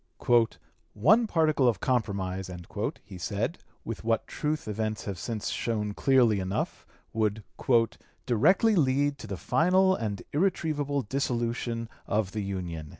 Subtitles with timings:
[0.93, 2.49] "One particle of compromise,"
[3.03, 7.43] he said, with what truth events have since shown clearly enough, would
[8.25, 12.89] "directly lead to the final and irretrievable dissolution of the Union."